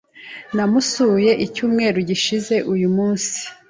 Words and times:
Namusuye 0.55 1.31
icyumweru 1.45 1.97
gishize 2.09 2.55
uyu 2.73 2.87
munsi. 2.95 3.39